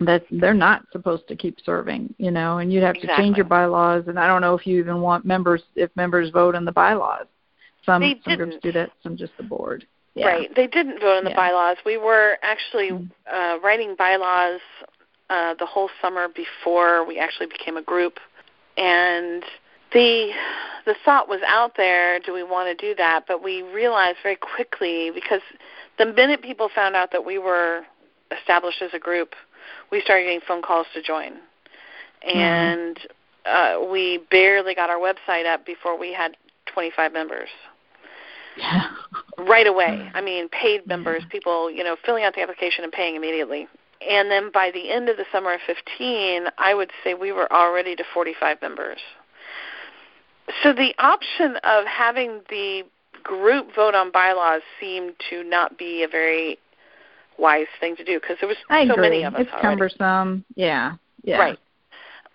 That 0.00 0.24
they're 0.30 0.52
not 0.54 0.84
supposed 0.92 1.26
to 1.28 1.36
keep 1.36 1.58
serving, 1.64 2.14
you 2.18 2.30
know, 2.30 2.58
and 2.58 2.72
you'd 2.72 2.82
have 2.82 2.96
to 2.96 3.06
change 3.16 3.36
your 3.36 3.46
bylaws 3.46 4.04
and 4.08 4.18
I 4.18 4.26
don't 4.26 4.40
know 4.40 4.54
if 4.54 4.66
you 4.66 4.78
even 4.78 5.00
want 5.00 5.24
members 5.24 5.62
if 5.76 5.90
members 5.96 6.30
vote 6.30 6.54
on 6.54 6.64
the 6.64 6.72
bylaws. 6.72 7.26
Some 7.86 8.02
They 8.02 8.20
some 8.24 8.36
groups 8.36 8.52
didn't. 8.56 8.62
do 8.62 8.72
that, 8.72 8.90
some 9.02 9.16
just 9.16 9.36
the 9.36 9.42
board. 9.44 9.86
Yeah. 10.14 10.26
Right. 10.26 10.54
They 10.54 10.66
didn't 10.66 11.00
vote 11.00 11.18
on 11.18 11.24
the 11.24 11.30
Yeah. 11.30 11.36
bylaws. 11.36 11.76
We 11.84 11.96
were 11.96 12.38
actually 12.42 12.90
Mm. 12.90 13.10
uh, 13.30 13.58
writing 13.62 13.94
bylaws 13.94 14.60
uh, 15.30 15.54
the 15.54 15.66
whole 15.66 15.88
summer 16.02 16.28
before 16.28 17.04
we 17.04 17.18
actually 17.18 17.46
became 17.46 17.76
a 17.78 17.82
group, 17.82 18.20
and 18.76 19.42
the 19.94 20.30
the 20.86 20.94
thought 21.04 21.28
was 21.28 21.40
out 21.46 21.72
there: 21.76 22.20
do 22.20 22.34
we 22.34 22.42
want 22.42 22.76
to 22.76 22.86
do 22.86 22.94
that? 22.96 23.24
But 23.26 23.42
we 23.42 23.62
realized 23.62 24.18
very 24.22 24.36
quickly 24.36 25.10
because 25.14 25.40
the 25.98 26.06
minute 26.06 26.42
people 26.42 26.68
found 26.74 26.94
out 26.94 27.12
that 27.12 27.24
we 27.24 27.38
were 27.38 27.82
established 28.38 28.82
as 28.82 28.90
a 28.92 28.98
group, 28.98 29.34
we 29.90 30.00
started 30.02 30.24
getting 30.24 30.40
phone 30.46 30.62
calls 30.62 30.86
to 30.94 31.02
join, 31.02 31.34
and 32.26 32.98
uh, 33.46 33.78
we 33.90 34.20
barely 34.30 34.74
got 34.74 34.90
our 34.90 34.98
website 34.98 35.46
up 35.46 35.64
before 35.66 35.98
we 35.98 36.12
had 36.12 36.36
25 36.72 37.12
members 37.12 37.48
Yeah. 38.56 38.88
right 39.38 39.66
away. 39.66 40.10
I 40.14 40.20
mean, 40.20 40.48
paid 40.48 40.86
members, 40.86 41.22
people, 41.30 41.70
you 41.70 41.84
know, 41.84 41.96
filling 42.04 42.24
out 42.24 42.34
the 42.34 42.42
application 42.42 42.84
and 42.84 42.92
paying 42.92 43.16
immediately. 43.16 43.68
And 44.08 44.30
then 44.30 44.50
by 44.52 44.70
the 44.72 44.90
end 44.90 45.08
of 45.08 45.16
the 45.16 45.24
summer 45.32 45.54
of 45.54 45.60
15, 45.66 46.46
I 46.58 46.74
would 46.74 46.90
say 47.02 47.14
we 47.14 47.32
were 47.32 47.50
already 47.52 47.96
to 47.96 48.04
45 48.12 48.60
members. 48.60 48.98
So 50.62 50.72
the 50.72 50.94
option 50.98 51.56
of 51.64 51.86
having 51.86 52.40
the 52.50 52.82
group 53.22 53.74
vote 53.74 53.94
on 53.94 54.10
bylaws 54.10 54.62
seemed 54.78 55.14
to 55.30 55.42
not 55.44 55.78
be 55.78 56.02
a 56.02 56.08
very 56.08 56.58
wise 57.38 57.66
thing 57.80 57.96
to 57.96 58.04
do 58.04 58.20
because 58.20 58.36
there 58.40 58.48
was 58.48 58.58
I 58.68 58.86
so 58.86 58.92
agree. 58.92 59.02
many 59.02 59.22
of 59.24 59.34
us 59.34 59.42
it's 59.42 59.50
already. 59.50 59.62
cumbersome. 59.62 60.44
Yeah. 60.54 60.94
Yeah. 61.22 61.38
Right. 61.38 61.58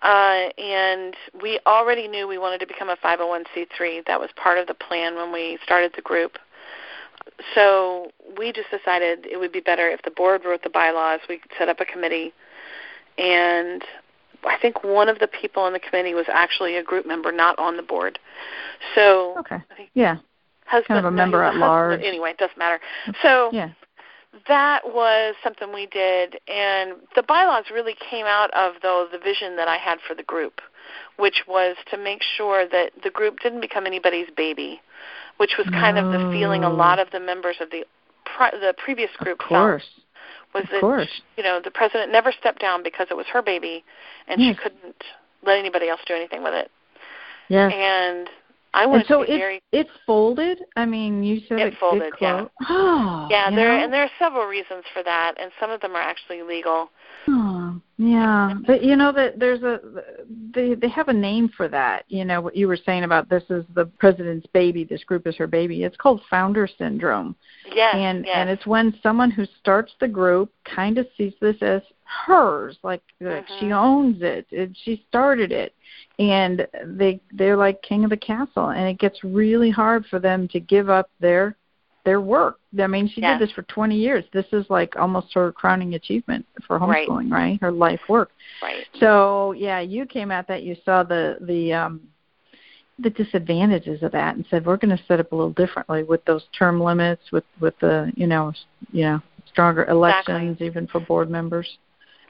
Uh, 0.02 0.50
and 0.60 1.14
we 1.42 1.60
already 1.66 2.08
knew 2.08 2.26
we 2.26 2.38
wanted 2.38 2.58
to 2.60 2.66
become 2.66 2.88
a 2.88 2.96
501c3. 2.96 4.06
That 4.06 4.18
was 4.18 4.30
part 4.34 4.58
of 4.58 4.66
the 4.66 4.74
plan 4.74 5.14
when 5.14 5.32
we 5.32 5.58
started 5.62 5.92
the 5.94 6.02
group. 6.02 6.38
So 7.54 8.10
we 8.38 8.52
just 8.52 8.68
decided 8.70 9.26
it 9.26 9.38
would 9.38 9.52
be 9.52 9.60
better 9.60 9.88
if 9.88 10.02
the 10.02 10.10
board 10.10 10.42
wrote 10.44 10.62
the 10.62 10.70
bylaws. 10.70 11.20
We 11.28 11.38
could 11.38 11.50
set 11.58 11.68
up 11.68 11.80
a 11.80 11.84
committee. 11.84 12.32
And 13.18 13.82
I 14.44 14.56
think 14.60 14.82
one 14.84 15.08
of 15.08 15.18
the 15.18 15.26
people 15.28 15.62
on 15.62 15.72
the 15.72 15.80
committee 15.80 16.14
was 16.14 16.26
actually 16.32 16.76
a 16.76 16.82
group 16.82 17.06
member, 17.06 17.30
not 17.32 17.58
on 17.58 17.76
the 17.76 17.82
board. 17.82 18.18
So 18.94 19.34
Okay. 19.38 19.58
Yeah. 19.94 20.16
husband, 20.66 20.86
Kind 20.88 20.98
of 21.00 21.04
a 21.06 21.10
member 21.10 21.38
was 21.38 21.46
at 21.48 21.52
husband- 21.52 21.60
large. 21.60 22.02
Anyway, 22.02 22.30
it 22.30 22.38
doesn't 22.38 22.56
matter. 22.58 22.80
So 23.22 23.50
Yeah. 23.52 23.70
that 24.46 24.92
was 24.94 25.34
something 25.42 25.72
we 25.72 25.86
did 25.86 26.38
and 26.46 26.92
the 27.16 27.22
bylaws 27.22 27.64
really 27.70 27.94
came 27.94 28.26
out 28.26 28.50
of 28.52 28.74
though 28.80 29.06
the 29.10 29.18
vision 29.18 29.56
that 29.56 29.66
I 29.68 29.76
had 29.76 30.00
for 30.00 30.14
the 30.14 30.22
group 30.22 30.60
which 31.16 31.42
was 31.48 31.76
to 31.90 31.96
make 31.96 32.22
sure 32.22 32.64
that 32.66 32.92
the 33.02 33.10
group 33.10 33.40
didn't 33.40 33.60
become 33.60 33.86
anybody's 33.86 34.30
baby 34.36 34.80
which 35.38 35.56
was 35.58 35.66
kind 35.70 35.98
of 35.98 36.12
the 36.12 36.30
feeling 36.30 36.62
a 36.62 36.70
lot 36.70 36.98
of 37.00 37.10
the 37.10 37.18
members 37.18 37.56
of 37.60 37.70
the 37.70 37.84
the 38.52 38.72
previous 38.78 39.10
group 39.16 39.40
Of 39.40 39.48
course. 39.48 39.82
felt 39.82 40.04
was 40.54 40.64
Of 40.64 40.70
that 40.70 40.80
course. 40.80 41.22
you 41.36 41.42
know 41.42 41.60
the 41.62 41.70
president 41.70 42.12
never 42.12 42.32
stepped 42.32 42.60
down 42.60 42.82
because 42.82 43.06
it 43.10 43.16
was 43.16 43.26
her 43.32 43.42
baby 43.42 43.84
and 44.28 44.40
Yes. 44.40 44.56
she 44.56 44.62
couldn't 44.62 45.02
let 45.44 45.58
anybody 45.58 45.88
else 45.88 46.00
do 46.06 46.14
anything 46.14 46.42
with 46.42 46.54
it 46.54 46.70
Yes. 47.48 47.72
and 47.74 48.28
I 48.72 48.84
and 48.84 49.04
so 49.08 49.20
to 49.22 49.26
be 49.26 49.32
it's 49.32 49.40
very 49.40 49.62
it's 49.72 49.90
folded. 50.06 50.58
I 50.76 50.86
mean, 50.86 51.24
you 51.24 51.40
said 51.48 51.58
It 51.58 51.66
it, 51.72 51.74
folded, 51.80 52.02
it 52.02 52.14
yeah. 52.20 52.44
Oh, 52.68 53.26
yeah 53.30 53.50
there 53.50 53.76
know? 53.76 53.84
and 53.84 53.92
there 53.92 54.02
are 54.02 54.10
several 54.18 54.46
reasons 54.46 54.84
for 54.94 55.02
that 55.02 55.34
and 55.40 55.50
some 55.58 55.70
of 55.70 55.80
them 55.80 55.96
are 55.96 56.02
actually 56.02 56.42
legal 56.42 56.88
Oh, 57.26 57.59
yeah, 57.96 58.54
but 58.66 58.82
you 58.82 58.96
know 58.96 59.12
that 59.12 59.38
there's 59.38 59.62
a 59.62 59.80
they 60.54 60.74
they 60.74 60.88
have 60.88 61.08
a 61.08 61.12
name 61.12 61.48
for 61.56 61.68
that. 61.68 62.04
You 62.08 62.24
know 62.24 62.40
what 62.40 62.56
you 62.56 62.68
were 62.68 62.76
saying 62.76 63.04
about 63.04 63.28
this 63.28 63.44
is 63.50 63.64
the 63.74 63.86
president's 63.86 64.46
baby. 64.48 64.84
This 64.84 65.04
group 65.04 65.26
is 65.26 65.36
her 65.36 65.46
baby. 65.46 65.84
It's 65.84 65.96
called 65.96 66.22
founder 66.30 66.66
syndrome, 66.66 67.34
yes 67.74 67.94
and 67.94 68.24
yes. 68.24 68.34
and 68.36 68.50
it's 68.50 68.66
when 68.66 68.98
someone 69.02 69.30
who 69.30 69.44
starts 69.60 69.92
the 70.00 70.08
group 70.08 70.52
kind 70.64 70.98
of 70.98 71.06
sees 71.16 71.34
this 71.40 71.56
as 71.62 71.82
hers, 72.26 72.76
like, 72.82 73.02
like 73.20 73.46
she 73.60 73.66
Mhm. 73.66 73.76
owns 73.76 74.22
it. 74.22 74.46
it. 74.50 74.76
She 74.82 75.04
started 75.08 75.52
it, 75.52 75.74
and 76.18 76.66
they 76.84 77.20
they're 77.32 77.56
like 77.56 77.82
king 77.82 78.04
of 78.04 78.10
the 78.10 78.16
castle, 78.16 78.70
and 78.70 78.88
it 78.88 78.98
gets 78.98 79.22
really 79.22 79.70
hard 79.70 80.04
for 80.06 80.18
them 80.18 80.48
to 80.48 80.60
give 80.60 80.90
up 80.90 81.08
their 81.20 81.56
their 82.04 82.20
work. 82.20 82.58
I 82.78 82.86
mean, 82.86 83.08
she 83.08 83.20
Yes. 83.20 83.38
did 83.38 83.48
this 83.48 83.54
for 83.54 83.62
20 83.62 83.96
years. 83.96 84.24
This 84.32 84.46
is 84.52 84.68
like 84.70 84.96
almost 84.96 85.32
her 85.34 85.52
crowning 85.52 85.94
achievement 85.94 86.46
for 86.66 86.78
homeschooling, 86.78 87.30
right? 87.30 87.60
Her 87.60 87.70
life 87.72 88.00
work. 88.08 88.30
Right. 88.62 88.86
So 88.98 89.52
yeah, 89.52 89.80
you 89.80 90.06
came 90.06 90.30
at 90.30 90.46
that. 90.48 90.62
You 90.62 90.76
saw 90.84 91.02
the 91.02 91.38
the 91.40 91.72
um, 91.72 92.00
the 92.98 93.10
disadvantages 93.10 94.02
of 94.02 94.12
that, 94.12 94.36
and 94.36 94.44
said 94.50 94.64
we're 94.66 94.76
going 94.76 94.96
to 94.96 95.02
set 95.04 95.20
up 95.20 95.32
a 95.32 95.36
little 95.36 95.52
differently 95.52 96.02
with 96.02 96.24
those 96.24 96.44
term 96.56 96.80
limits, 96.80 97.22
with 97.32 97.44
with 97.60 97.78
the 97.80 98.12
you 98.16 98.26
know 98.26 98.52
you 98.92 99.04
know 99.04 99.20
stronger 99.46 99.84
elections, 99.86 100.60
even 100.60 100.86
for 100.86 101.00
board 101.00 101.30
members. 101.30 101.78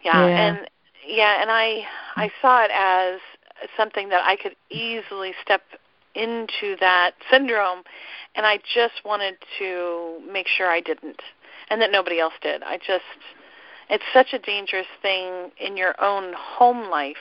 Yeah, 0.03 0.27
Yeah. 0.27 0.47
and 0.49 0.71
yeah, 1.07 1.41
and 1.41 1.50
I 1.50 1.87
I 2.17 2.31
saw 2.41 2.62
it 2.65 2.71
as 2.73 3.21
something 3.77 4.09
that 4.09 4.23
I 4.25 4.37
could 4.37 4.57
easily 4.71 5.35
step 5.43 5.62
into 6.14 6.76
that 6.81 7.12
syndrome 7.31 7.83
and 8.35 8.47
I 8.47 8.59
just 8.75 9.05
wanted 9.05 9.37
to 9.59 10.21
make 10.31 10.47
sure 10.47 10.69
I 10.69 10.81
didn't 10.81 11.21
and 11.69 11.81
that 11.81 11.90
nobody 11.93 12.21
else 12.21 12.35
did. 12.43 12.62
I 12.62 12.76
just 12.79 13.05
it's 13.88 14.05
such 14.12 14.33
a 14.33 14.38
dangerous 14.38 14.87
thing 15.02 15.50
in 15.59 15.76
your 15.76 16.00
own 16.02 16.33
home 16.37 16.90
life. 16.90 17.17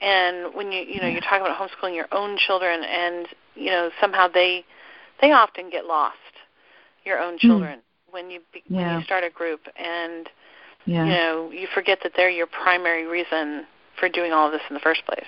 And 0.00 0.54
when 0.54 0.72
you 0.72 0.82
you 0.82 1.00
know, 1.00 1.06
Yeah. 1.06 1.12
you're 1.12 1.20
talking 1.20 1.42
about 1.42 1.56
homeschooling 1.56 1.94
your 1.94 2.08
own 2.12 2.36
children 2.36 2.82
and 2.82 3.28
you 3.54 3.70
know, 3.70 3.90
somehow 4.00 4.28
they 4.28 4.64
they 5.20 5.32
often 5.32 5.70
get 5.70 5.86
lost, 5.86 6.16
your 7.04 7.18
own 7.20 7.34
hmm. 7.34 7.46
children, 7.46 7.80
when 8.10 8.30
you 8.30 8.40
be, 8.52 8.62
when 8.68 8.98
you 8.98 9.04
start 9.04 9.24
a 9.24 9.30
group 9.30 9.60
and 9.76 10.28
Yeah. 10.84 11.04
you 11.04 11.12
know 11.12 11.50
you 11.50 11.68
forget 11.68 12.00
that 12.02 12.12
they're 12.16 12.30
your 12.30 12.48
primary 12.48 13.06
reason 13.06 13.66
for 13.98 14.08
doing 14.08 14.32
all 14.32 14.46
of 14.46 14.52
this 14.52 14.62
in 14.68 14.74
the 14.74 14.80
first 14.80 15.04
place 15.06 15.26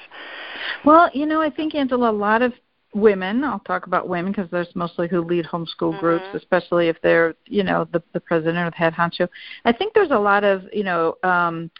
Well, 0.84 1.10
you 1.12 1.26
know, 1.26 1.40
I 1.40 1.50
think 1.50 1.74
Angela, 1.74 2.10
a 2.10 2.12
lot 2.12 2.42
of 2.42 2.52
women. 2.94 3.42
I'll 3.44 3.58
talk 3.60 3.86
about 3.86 4.08
women 4.08 4.32
because 4.32 4.50
there's 4.50 4.74
mostly 4.74 5.08
who 5.08 5.20
lead 5.22 5.44
homeschool 5.46 5.98
groups, 5.98 6.26
Mhm. 6.28 6.34
especially 6.34 6.88
if 6.88 7.00
they're, 7.02 7.34
you 7.46 7.62
know, 7.64 7.84
the 7.92 8.02
the 8.12 8.20
president 8.20 8.58
or 8.58 8.70
the 8.70 8.76
head 8.76 8.94
honcho. 8.94 9.28
I 9.64 9.72
think 9.72 9.94
there's 9.94 10.10
a 10.12 10.18
lot 10.18 10.44
of, 10.44 10.62
you 10.72 10.84
know, 10.84 11.16
um 11.24 11.70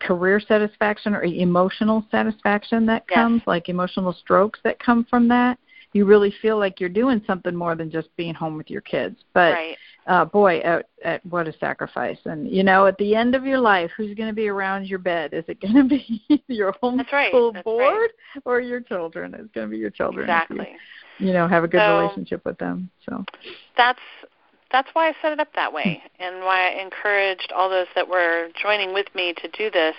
career 0.00 0.38
satisfaction 0.38 1.14
or 1.14 1.22
emotional 1.24 2.04
satisfaction 2.10 2.84
that 2.86 3.04
Yes. 3.08 3.14
comes, 3.16 3.42
like 3.46 3.68
emotional 3.70 4.12
strokes 4.12 4.60
that 4.64 4.78
come 4.78 5.04
from 5.04 5.28
that. 5.28 5.58
You 5.94 6.04
really 6.04 6.30
feel 6.42 6.58
like 6.58 6.80
you're 6.80 6.88
doing 6.90 7.22
something 7.26 7.54
more 7.54 7.74
than 7.74 7.90
just 7.90 8.14
being 8.16 8.34
home 8.34 8.56
with 8.58 8.70
your 8.70 8.82
kids. 8.82 9.16
But 9.32 9.52
right 9.54 9.78
uh 10.06 10.24
boy 10.24 10.58
at, 10.60 10.86
at 11.04 11.24
what 11.26 11.48
a 11.48 11.52
sacrifice. 11.58 12.18
And 12.24 12.48
you 12.48 12.62
know 12.62 12.86
at 12.86 12.96
the 12.98 13.14
end 13.14 13.34
of 13.34 13.44
your 13.44 13.58
life 13.58 13.90
who's 13.96 14.14
going 14.14 14.28
to 14.28 14.34
be 14.34 14.48
around 14.48 14.86
your 14.86 14.98
bed? 14.98 15.32
Is 15.32 15.44
it 15.48 15.60
going 15.60 15.74
to 15.74 15.84
be 15.84 16.44
your 16.48 16.74
homeschool 16.82 17.54
right, 17.54 17.64
board 17.64 18.10
or 18.44 18.60
your 18.60 18.80
children? 18.80 19.34
It's 19.34 19.52
going 19.54 19.68
to 19.68 19.70
be 19.70 19.78
your 19.78 19.90
children 19.90 20.24
exactly 20.24 20.76
you, 21.18 21.28
you 21.28 21.32
know 21.32 21.46
have 21.48 21.64
a 21.64 21.68
good 21.68 21.80
So- 21.80 22.00
relationship 22.00 22.44
with 22.44 22.58
them 22.58 22.90
so. 23.08 23.24
That's 23.76 24.00
that's 24.72 24.88
why 24.94 25.08
I 25.08 25.14
set 25.20 25.32
it 25.32 25.38
up 25.38 25.52
that 25.54 25.72
way 25.72 26.02
and 26.18 26.40
why 26.40 26.70
I 26.70 26.82
encouraged 26.82 27.52
all 27.54 27.68
those 27.68 27.86
that 27.94 28.08
were 28.08 28.48
joining 28.60 28.94
with 28.94 29.06
me 29.14 29.34
to 29.34 29.48
do 29.48 29.70
this 29.70 29.94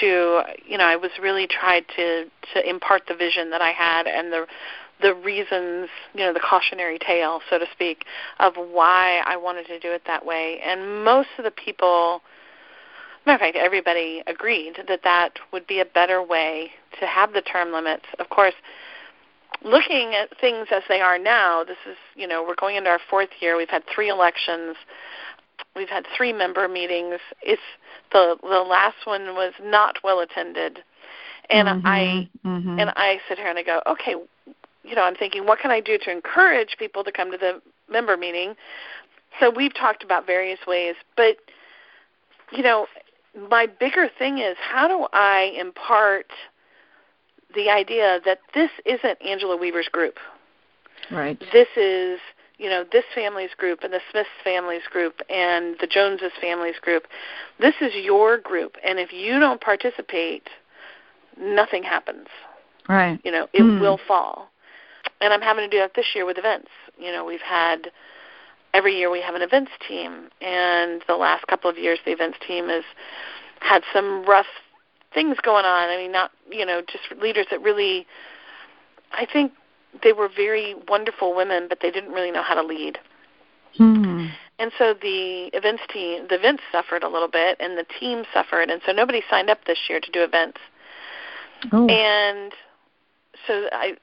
to 0.00 0.42
you 0.66 0.78
know 0.78 0.84
I 0.84 0.96
was 0.96 1.10
really 1.20 1.46
tried 1.46 1.84
to 1.96 2.26
to 2.54 2.68
impart 2.68 3.02
the 3.08 3.14
vision 3.14 3.50
that 3.50 3.62
I 3.62 3.70
had 3.70 4.06
and 4.06 4.32
the 4.32 4.46
the 5.02 5.14
reasons, 5.14 5.88
you 6.14 6.20
know, 6.20 6.32
the 6.32 6.40
cautionary 6.40 6.98
tale, 6.98 7.40
so 7.50 7.58
to 7.58 7.66
speak, 7.72 8.04
of 8.38 8.54
why 8.56 9.22
I 9.26 9.36
wanted 9.36 9.66
to 9.66 9.78
do 9.80 9.92
it 9.92 10.02
that 10.06 10.24
way. 10.24 10.60
And 10.64 11.04
most 11.04 11.28
of 11.36 11.44
the 11.44 11.50
people, 11.50 12.22
matter 13.26 13.34
of 13.34 13.40
fact, 13.40 13.56
everybody 13.56 14.22
agreed 14.26 14.74
that 14.88 15.00
that 15.04 15.32
would 15.52 15.66
be 15.66 15.80
a 15.80 15.84
better 15.84 16.22
way 16.22 16.70
to 17.00 17.06
have 17.06 17.32
the 17.32 17.42
term 17.42 17.72
limits. 17.72 18.04
Of 18.18 18.28
course, 18.30 18.54
looking 19.62 20.14
at 20.14 20.30
things 20.40 20.68
as 20.70 20.82
they 20.88 21.00
are 21.00 21.18
now, 21.18 21.64
this 21.64 21.78
is, 21.88 21.96
you 22.14 22.26
know, 22.26 22.42
we're 22.42 22.54
going 22.54 22.76
into 22.76 22.90
our 22.90 23.00
fourth 23.10 23.30
year. 23.40 23.56
We've 23.56 23.68
had 23.68 23.82
three 23.92 24.08
elections. 24.08 24.76
We've 25.74 25.88
had 25.88 26.06
three 26.16 26.32
member 26.32 26.68
meetings. 26.68 27.18
It's 27.42 27.62
the 28.14 28.36
the 28.42 28.64
last 28.66 28.96
one 29.04 29.34
was 29.34 29.52
not 29.62 29.98
well 30.02 30.20
attended. 30.20 30.78
And 31.50 31.68
I 31.68 32.30
mm-hmm. 32.42 32.78
and 32.80 32.90
I 32.96 33.18
sit 33.28 33.36
here 33.36 33.48
and 33.48 33.58
I 33.58 33.62
go, 33.62 33.82
okay, 33.86 34.14
you 34.82 34.94
know, 34.94 35.02
I'm 35.02 35.14
thinking, 35.14 35.44
what 35.44 35.58
can 35.58 35.70
I 35.70 35.80
do 35.80 35.98
to 35.98 36.10
encourage 36.10 36.76
people 36.78 37.04
to 37.04 37.12
come 37.12 37.30
to 37.30 37.36
the 37.36 37.60
member 37.90 38.16
meeting? 38.16 38.54
So 39.38 39.50
we've 39.54 39.74
talked 39.74 40.02
about 40.02 40.26
various 40.26 40.60
ways, 40.66 40.94
but 41.18 41.36
you 42.50 42.62
know, 42.62 42.86
my 43.50 43.66
bigger 43.66 44.08
thing 44.18 44.38
is 44.38 44.56
how 44.58 44.88
do 44.88 45.06
I 45.12 45.52
impart 45.58 46.26
the 47.54 47.70
idea 47.70 48.20
that 48.24 48.40
this 48.54 48.70
isn't 48.84 49.22
Angela 49.22 49.56
Weaver's 49.56 49.88
group. 49.88 50.16
right 51.10 51.38
This 51.52 51.68
is, 51.76 52.18
you 52.58 52.70
know, 52.70 52.84
this 52.92 53.04
family's 53.14 53.50
group 53.56 53.80
and 53.82 53.92
the 53.92 54.00
Smiths 54.10 54.28
family's 54.42 54.86
group 54.90 55.20
and 55.28 55.76
the 55.80 55.86
Joneses 55.86 56.32
family's 56.40 56.78
group. 56.80 57.04
This 57.58 57.74
is 57.80 57.92
your 57.94 58.38
group, 58.38 58.76
and 58.86 58.98
if 58.98 59.12
you 59.12 59.40
don't 59.40 59.60
participate, 59.60 60.48
nothing 61.38 61.82
happens. 61.82 62.28
Right. 62.88 63.20
You 63.24 63.32
know 63.32 63.48
it 63.52 63.62
Hmm. 63.62 63.80
will 63.80 63.98
fall. 63.98 64.50
And 65.20 65.32
i'm 65.32 65.40
having 65.40 65.68
to 65.68 65.74
do 65.74 65.78
that 65.78 65.94
this 65.94 66.14
year 66.14 66.24
with 66.24 66.38
events. 66.38 66.70
You 66.98 67.10
know 67.12 67.24
we've 67.24 67.40
had 67.40 67.90
every 68.72 68.96
year 68.96 69.10
we 69.10 69.20
have 69.20 69.34
an 69.34 69.42
events 69.42 69.72
team. 69.88 70.28
And 70.40 71.02
the 71.06 71.16
last 71.16 71.46
couple 71.46 71.70
of 71.70 71.78
years 71.78 71.98
the 72.04 72.12
events 72.12 72.38
team 72.46 72.68
has 72.68 72.84
had 73.60 73.82
some 73.92 74.24
rough 74.24 74.46
things 75.12 75.38
going 75.42 75.64
on. 75.64 75.88
I 75.88 75.96
mean 75.96 76.12
not 76.12 76.30
you 76.50 76.66
know 76.66 76.82
just 76.82 77.20
leaders 77.20 77.46
that 77.50 77.62
really 77.62 78.06
i 79.12 79.24
think 79.24 79.52
they 80.02 80.12
were 80.12 80.28
very 80.34 80.74
wonderful 80.88 81.34
women 81.34 81.66
but 81.68 81.78
they 81.80 81.90
didn't 81.90 82.12
really 82.12 82.30
know 82.30 82.42
how 82.42 82.54
to 82.54 82.62
lead 82.62 82.98
hmm. 83.76 84.26
and 84.58 84.72
so 84.78 84.94
the 85.00 85.50
events 85.52 85.82
team 85.92 86.26
the 86.28 86.36
events 86.36 86.62
suffered 86.72 87.02
a 87.02 87.08
little 87.08 87.28
bit 87.28 87.56
and 87.60 87.78
the 87.78 87.86
team 88.00 88.24
suffered 88.32 88.70
and 88.70 88.80
so 88.86 88.92
nobody 88.92 89.22
signed 89.30 89.50
up 89.50 89.64
this 89.66 89.78
year 89.88 90.00
to 90.00 90.10
do 90.10 90.22
events 90.22 90.58
oh 91.72 91.86
and 91.86 92.52
so 93.46 93.68
I 93.72 93.96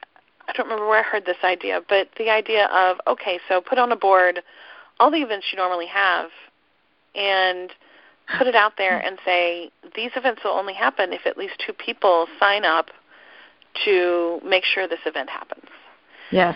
I 0.48 0.54
don't 0.54 0.66
remember 0.66 0.88
where 0.88 1.00
I 1.00 1.04
heard 1.04 1.26
this 1.26 1.38
idea, 1.46 1.82
but 1.88 2.10
the 2.18 2.30
idea 2.30 2.66
of 2.66 2.98
okay, 3.08 3.40
so 3.48 3.62
put 3.62 3.78
on 3.78 3.92
a 3.92 3.96
board 3.96 4.42
all 5.02 5.10
the 5.10 5.22
events 5.22 5.48
you 5.52 5.58
normally 5.58 5.88
have 5.88 6.30
and 7.16 7.72
put 8.38 8.48
it 8.48 8.56
out 8.56 8.74
there 8.78 9.00
and 9.00 9.18
say 9.26 9.72
these 9.96 10.12
events 10.16 10.42
will 10.44 10.52
only 10.52 10.76
happen 10.76 11.12
if 11.12 11.26
at 11.26 11.38
least 11.38 11.54
two 11.66 11.74
people 11.74 12.28
sign 12.40 12.64
up 12.64 12.92
to 13.84 14.40
make 14.46 14.64
sure 14.64 14.88
this 14.88 15.00
event 15.06 15.30
happens. 15.30 15.66
Yes 16.32 16.56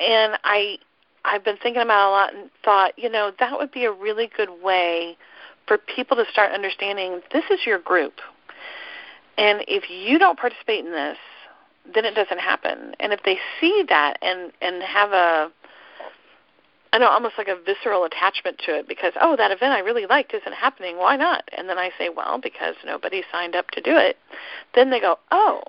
And 0.00 0.38
I 0.44 0.78
I've 1.24 1.44
been 1.44 1.56
thinking 1.56 1.82
about 1.82 2.04
it 2.04 2.08
a 2.08 2.10
lot 2.10 2.34
and 2.34 2.50
thought, 2.62 2.92
you 2.98 3.08
know, 3.08 3.32
that 3.38 3.58
would 3.58 3.72
be 3.72 3.84
a 3.84 3.92
really 3.92 4.30
good 4.36 4.50
way 4.62 5.16
for 5.66 5.78
people 5.78 6.16
to 6.18 6.24
start 6.30 6.52
understanding 6.52 7.20
this 7.32 7.44
is 7.50 7.60
your 7.64 7.78
group. 7.78 8.14
And 9.38 9.64
if 9.66 9.84
you 9.88 10.18
don't 10.18 10.38
participate 10.38 10.84
in 10.84 10.92
this, 10.92 11.16
then 11.94 12.04
it 12.04 12.14
doesn't 12.14 12.40
happen. 12.40 12.94
And 13.00 13.12
if 13.12 13.22
they 13.24 13.38
see 13.60 13.84
that 13.88 14.18
and 14.22 14.52
and 14.60 14.82
have 14.82 15.12
a 15.12 15.50
I 16.92 16.98
know 16.98 17.08
almost 17.08 17.34
like 17.36 17.48
a 17.48 17.56
visceral 17.56 18.04
attachment 18.04 18.58
to 18.66 18.78
it 18.78 18.86
because 18.86 19.12
oh 19.20 19.34
that 19.36 19.50
event 19.50 19.72
I 19.72 19.80
really 19.80 20.06
liked 20.06 20.32
isn't 20.32 20.54
happening 20.54 20.96
why 20.96 21.16
not 21.16 21.48
and 21.56 21.68
then 21.68 21.76
I 21.76 21.90
say 21.98 22.08
well 22.08 22.38
because 22.38 22.76
nobody 22.86 23.24
signed 23.32 23.56
up 23.56 23.70
to 23.72 23.80
do 23.80 23.96
it 23.96 24.16
then 24.76 24.90
they 24.90 25.00
go 25.00 25.18
oh 25.32 25.60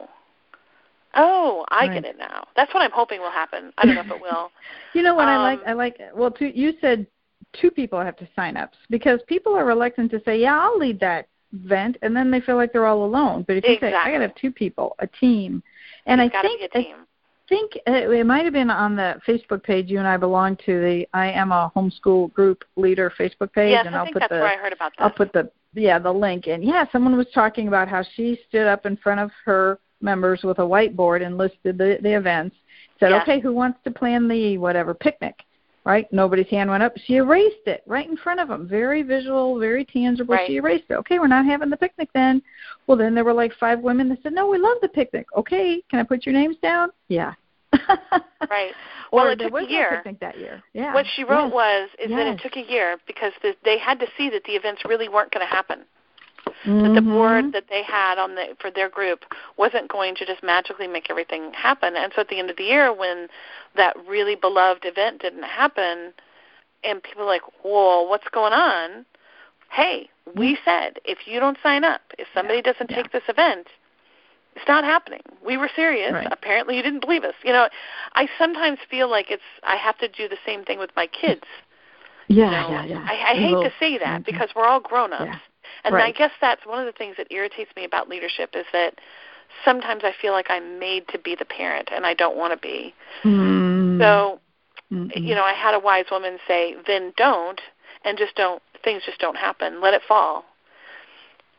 oh 1.16 1.66
I 1.70 1.88
Right. 1.88 1.94
get 2.04 2.06
it 2.06 2.18
now 2.18 2.48
that's 2.56 2.74
what 2.74 2.82
I'm 2.82 2.92
hoping 2.92 3.20
will 3.22 3.32
happen 3.32 3.74
I 3.78 3.86
don't 3.86 3.96
know 3.96 4.02
if 4.02 4.12
it 4.12 4.22
will 4.22 4.52
You 4.94 5.04
know 5.04 5.14
what 5.14 5.28
I 5.28 5.38
like? 5.38 5.60
Um, 5.60 5.66
I 5.68 5.74
like. 5.74 6.00
Well, 6.16 6.32
two, 6.32 6.48
you 6.56 6.74
said 6.80 7.06
two 7.52 7.70
people 7.70 8.00
have 8.00 8.16
to 8.16 8.28
sign 8.34 8.56
up 8.56 8.72
because 8.90 9.20
people 9.28 9.54
are 9.54 9.66
reluctant 9.66 10.10
to 10.12 10.22
say, 10.24 10.40
"Yeah, 10.40 10.58
I'll 10.58 10.78
lead 10.78 11.02
that 11.02 11.28
event," 11.54 11.98
and 12.02 12.16
then 12.16 12.32
they 12.32 12.40
feel 12.40 12.56
like 12.56 12.72
they're 12.72 12.86
all 12.86 13.04
alone. 13.04 13.44
But 13.46 13.58
if 13.58 13.66
you 13.66 13.78
say, 13.82 13.88
"I 13.94 14.12
got 14.12 14.18
to 14.20 14.22
have 14.22 14.36
two 14.36 14.54
people, 14.54 14.96
a 15.00 15.08
team," 15.08 15.62
and 16.06 16.22
It's 16.22 16.34
I 16.34 16.42
think 16.42 16.60
be 16.62 16.66
a 16.66 16.70
team 16.70 16.96
I 17.46 17.48
think 17.50 17.78
uh, 17.88 17.92
it 17.92 18.26
might 18.26 18.44
have 18.44 18.54
been 18.54 18.72
on 18.72 18.96
the 18.96 19.22
Facebook 19.28 19.64
page 19.64 19.90
you 19.90 20.00
and 20.00 20.08
I 20.08 20.18
belong 20.18 20.56
to 20.66 20.82
the 20.82 21.08
I 21.14 21.28
am 21.28 21.52
a 21.52 21.72
homeschool 21.76 22.34
group 22.34 22.64
leader 22.76 23.12
Facebook 23.20 23.54
page, 23.54 23.72
yes 23.72 23.86
and 23.86 23.96
I 23.96 24.00
will 24.00 24.06
think 24.06 24.14
put 24.16 24.20
that's 24.22 24.32
the 24.32 24.40
where 24.40 24.54
I 24.54 24.58
heard 24.58 24.74
about 24.74 24.94
this 24.94 24.98
I'll 25.00 25.12
put 25.12 25.32
the 25.32 25.52
yeah 25.74 26.00
the 26.00 26.12
link 26.12 26.48
and 26.48 26.64
yeah 26.64 26.86
someone 26.92 27.16
was 27.16 27.28
talking 27.34 27.68
about 27.68 27.88
how 27.88 28.04
she 28.16 28.40
stood 28.48 28.66
up 28.66 28.86
in 28.88 28.98
front 28.98 29.20
of 29.20 29.30
her 29.44 29.80
members 30.02 30.42
with 30.44 30.60
a 30.60 30.62
whiteboard 30.62 31.26
and 31.26 31.38
listed 31.38 31.78
the 31.78 31.98
the 32.02 32.16
events 32.16 32.56
said 33.00 33.12
Yes. 33.12 33.22
okay 33.24 33.40
who 33.40 33.54
wants 33.54 33.80
to 33.84 33.92
plan 33.92 34.28
the 34.28 34.58
whatever 34.58 34.94
picnic? 34.94 35.36
Right? 35.84 36.12
Nobody's 36.12 36.48
hand 36.48 36.72
went 36.72 36.82
up. 36.82 36.94
She 37.06 37.18
erased 37.18 37.68
it 37.68 37.84
right 37.86 38.10
in 38.10 38.18
front 38.18 38.40
of 38.40 38.48
them 38.48 38.68
very 38.68 39.04
visual 39.04 39.60
very 39.60 39.86
tangible. 39.86 40.36
Right. 40.36 40.48
she 40.48 40.56
erased 40.56 40.86
it. 40.90 40.96
Okay 40.96 41.20
we're 41.20 41.28
not 41.28 41.46
having 41.46 41.70
the 41.70 41.78
picnic 41.78 42.10
then. 42.14 42.42
Well 42.88 42.98
then 42.98 43.16
there 43.16 43.24
were 43.24 43.34
like 43.34 43.54
five 43.60 43.80
women 43.80 44.10
that 44.10 44.20
said 44.24 44.34
no 44.34 44.48
we 44.48 44.58
love 44.58 44.78
the 44.82 44.90
picnic. 44.90 45.28
Okay 45.36 45.84
can 45.90 46.00
i 46.00 46.04
put 46.04 46.26
your 46.26 46.34
names 46.34 46.58
down? 46.62 46.90
Yeah. 47.08 47.34
Right. 48.50 48.74
Or 49.12 49.24
well 49.24 49.32
it 49.32 49.40
took 49.40 49.54
a 49.54 49.70
year. 49.70 50.04
that 50.22 50.38
year. 50.38 50.62
Yeah. 50.74 50.94
What 50.94 51.06
she 51.16 51.24
wrote 51.24 51.46
yes. 51.46 51.54
was 51.54 51.90
is 52.04 52.10
that 52.10 52.28
it 52.28 52.40
took 52.42 52.56
a 52.58 52.72
year 52.72 52.98
because 53.08 53.32
the, 53.42 53.54
they 53.64 53.78
had 53.80 54.00
to 54.00 54.08
see 54.18 54.30
that 54.30 54.44
the 54.44 54.54
events 54.54 54.84
really 54.86 55.10
weren't 55.10 55.32
going 55.32 55.46
to 55.46 55.52
happen 55.52 55.80
mm-hmm. 56.66 56.84
that 56.84 56.94
the 56.94 57.02
mm-hmm. 57.02 57.12
board 57.12 57.54
that 57.54 57.66
they 57.70 57.84
had 57.84 58.18
on 58.18 58.36
the 58.36 58.56
for 58.60 58.72
their 58.72 58.90
group 58.90 59.26
wasn't 59.58 59.90
going 59.90 60.16
to 60.16 60.26
just 60.26 60.44
magically 60.44 60.88
make 60.88 61.10
everything 61.10 61.52
happen. 61.54 61.96
And 61.96 62.12
so 62.16 62.22
at 62.22 62.30
the 62.30 62.40
end 62.40 62.50
of 62.50 62.58
the 62.58 62.64
year, 62.64 62.94
when 62.94 63.28
that 63.76 63.96
really 64.08 64.36
beloved 64.36 64.86
event 64.86 65.22
didn't 65.22 65.44
happen, 65.44 66.14
and 66.84 67.02
people 67.04 67.24
were 67.24 67.30
like, 67.30 67.44
"Whoa, 67.64 68.04
what's 68.04 68.28
going 68.30 68.54
on?" 68.54 69.06
Hey, 69.70 70.10
we 70.36 70.58
said 70.64 71.00
if 71.06 71.20
you 71.26 71.40
don't 71.40 71.58
sign 71.62 71.84
up, 71.84 72.02
if 72.18 72.28
somebody 72.34 72.58
yeah. 72.58 72.74
doesn't 72.74 72.90
yeah. 72.90 72.96
take 72.96 73.12
this 73.12 73.24
event, 73.28 73.68
it's 74.56 74.68
not 74.68 74.84
happening. 74.84 75.22
We 75.46 75.58
were 75.58 75.70
serious. 75.76 76.14
Right. 76.14 76.28
Apparently, 76.32 76.78
you 76.78 76.82
didn't 76.82 77.02
believe 77.02 77.24
us. 77.24 77.34
You 77.44 77.52
know, 77.52 77.68
I 78.14 78.28
sometimes 78.38 78.80
feel 78.90 79.10
like 79.10 79.30
it's 79.30 79.44
I 79.64 79.76
have 79.76 79.98
to 80.00 80.08
do 80.08 80.28
the 80.28 80.38
same 80.46 80.64
thing 80.64 80.80
with 80.80 80.92
my 80.96 81.08
kids. 81.08 81.44
Yeah, 82.28 82.46
you 82.46 82.52
know, 82.52 82.70
yeah, 82.70 82.86
yeah. 82.86 83.08
I, 83.08 83.32
I 83.32 83.36
hate 83.36 83.52
to 83.52 83.72
say 83.80 83.98
that 84.00 84.22
mm-hmm. 84.22 84.32
because 84.32 84.50
we're 84.56 84.66
all 84.66 84.80
grown 84.80 85.14
ups. 85.14 85.26
Yeah. 85.26 85.40
And 85.84 85.96
right. 85.96 86.14
I 86.14 86.18
guess 86.18 86.32
that's 86.42 86.66
one 86.66 86.80
of 86.80 86.86
the 86.86 86.98
things 86.98 87.16
that 87.18 87.32
irritates 87.32 87.72
me 87.76 87.86
about 87.86 88.10
leadership 88.10 88.52
is 88.54 88.66
that 88.74 88.96
sometimes 89.64 90.04
I 90.04 90.14
feel 90.22 90.34
like 90.34 90.48
I'm 90.50 90.80
made 90.80 91.08
to 91.10 91.20
be 91.20 91.36
the 91.36 91.46
parent 91.46 91.90
and 91.92 92.06
I 92.06 92.14
don't 92.14 92.38
want 92.38 92.54
to 92.54 92.58
be. 92.58 92.94
Mm. 93.24 94.00
So, 94.00 94.40
mm-hmm. 94.92 95.24
you 95.24 95.36
know, 95.36 95.44
I 95.44 95.54
had 95.54 95.74
a 95.74 95.80
wise 95.80 96.06
woman 96.12 96.38
say, 96.48 96.76
"Then 96.88 97.14
don't," 97.18 97.62
and 98.04 98.18
just 98.18 98.36
don't. 98.36 98.62
Things 98.84 99.04
just 99.06 99.20
don't 99.20 99.38
happen. 99.38 99.82
Let 99.82 99.94
it 99.94 100.02
fall. 100.08 100.46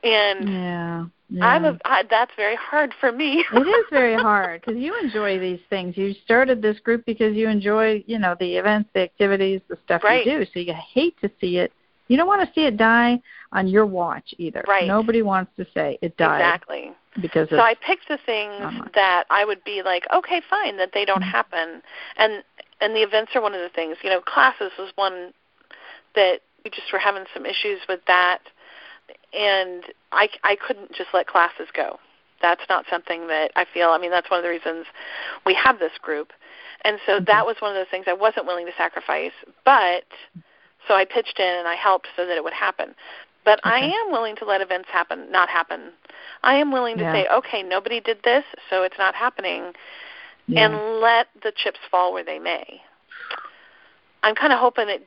And 0.02 0.48
yeah. 0.48 1.06
Yeah. 1.28 1.44
I'm 1.44 1.64
a, 1.64 1.76
I, 1.84 2.04
that's 2.08 2.30
very 2.36 2.54
hard 2.54 2.94
for 3.00 3.10
me. 3.10 3.44
it 3.52 3.58
is 3.58 3.86
very 3.90 4.14
hard 4.14 4.60
because 4.60 4.80
you 4.80 4.96
enjoy 5.02 5.40
these 5.40 5.58
things. 5.68 5.96
You 5.96 6.14
started 6.24 6.62
this 6.62 6.78
group 6.78 7.04
because 7.04 7.34
you 7.34 7.48
enjoy, 7.48 8.04
you 8.06 8.18
know, 8.20 8.36
the 8.38 8.56
events, 8.56 8.90
the 8.94 9.00
activities, 9.00 9.60
the 9.68 9.76
stuff 9.84 10.04
right. 10.04 10.24
you 10.24 10.38
do. 10.38 10.46
So 10.54 10.60
you 10.60 10.74
hate 10.74 11.20
to 11.22 11.30
see 11.40 11.58
it. 11.58 11.72
You 12.06 12.16
don't 12.16 12.28
want 12.28 12.46
to 12.46 12.54
see 12.54 12.66
it 12.66 12.76
die 12.76 13.20
on 13.56 13.66
your 13.66 13.86
watch 13.86 14.34
either. 14.38 14.62
Right. 14.68 14.86
Nobody 14.86 15.22
wants 15.22 15.50
to 15.56 15.66
say 15.74 15.98
it 16.02 16.16
died. 16.16 16.40
Exactly. 16.40 16.92
Because 17.20 17.48
so 17.48 17.58
I 17.58 17.74
picked 17.74 18.08
the 18.08 18.18
things 18.26 18.90
that 18.94 19.24
I 19.30 19.44
would 19.44 19.64
be 19.64 19.82
like, 19.82 20.04
okay, 20.14 20.42
fine, 20.48 20.76
that 20.76 20.90
they 20.92 21.04
don't 21.04 21.22
mm-hmm. 21.22 21.30
happen, 21.30 21.82
and 22.18 22.44
and 22.80 22.94
the 22.94 23.02
events 23.02 23.32
are 23.34 23.40
one 23.40 23.54
of 23.54 23.60
the 23.60 23.70
things. 23.70 23.96
You 24.02 24.10
know, 24.10 24.20
classes 24.20 24.70
was 24.78 24.92
one 24.96 25.32
that 26.14 26.40
we 26.62 26.70
just 26.70 26.92
were 26.92 26.98
having 26.98 27.24
some 27.34 27.46
issues 27.46 27.80
with 27.88 28.00
that 28.06 28.40
and 29.32 29.84
I 30.12 30.28
I 30.44 30.56
couldn't 30.56 30.92
just 30.92 31.10
let 31.14 31.26
classes 31.26 31.68
go. 31.74 31.98
That's 32.42 32.62
not 32.68 32.84
something 32.90 33.28
that 33.28 33.50
I 33.56 33.64
feel. 33.72 33.90
I 33.90 33.98
mean, 33.98 34.10
that's 34.10 34.30
one 34.30 34.38
of 34.38 34.44
the 34.44 34.50
reasons 34.50 34.86
we 35.44 35.54
have 35.54 35.78
this 35.78 35.92
group, 36.00 36.32
and 36.84 36.98
so 37.06 37.12
mm-hmm. 37.16 37.24
that 37.26 37.46
was 37.46 37.56
one 37.60 37.70
of 37.70 37.76
those 37.76 37.90
things 37.90 38.06
I 38.08 38.12
wasn't 38.12 38.46
willing 38.46 38.66
to 38.66 38.72
sacrifice. 38.76 39.32
But 39.64 40.04
so 40.86 40.94
I 40.94 41.04
pitched 41.04 41.38
in 41.38 41.58
and 41.58 41.68
I 41.68 41.74
helped 41.74 42.08
so 42.16 42.26
that 42.26 42.36
it 42.36 42.44
would 42.44 42.52
happen. 42.52 42.94
But 43.46 43.60
okay. 43.60 43.70
I 43.70 43.78
am 43.78 44.10
willing 44.10 44.34
to 44.36 44.44
let 44.44 44.60
events 44.60 44.88
happen, 44.92 45.30
not 45.30 45.48
happen. 45.48 45.92
I 46.42 46.56
am 46.56 46.72
willing 46.72 46.96
to 46.98 47.04
yeah. 47.04 47.12
say, 47.12 47.28
okay, 47.28 47.62
nobody 47.62 48.00
did 48.00 48.18
this, 48.24 48.44
so 48.68 48.82
it's 48.82 48.98
not 48.98 49.14
happening, 49.14 49.72
yeah. 50.48 50.66
and 50.66 51.00
let 51.00 51.28
the 51.44 51.52
chips 51.56 51.78
fall 51.88 52.12
where 52.12 52.24
they 52.24 52.40
may. 52.40 52.82
I'm 54.24 54.34
kind 54.34 54.52
of 54.52 54.58
hoping 54.58 54.88
that 54.88 55.00